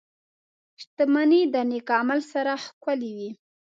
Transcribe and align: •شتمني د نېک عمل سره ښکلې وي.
•شتمني 0.81 1.41
د 1.53 1.55
نېک 1.69 1.89
عمل 1.99 2.19
سره 2.31 2.51
ښکلې 2.65 3.11
وي. 3.17 3.29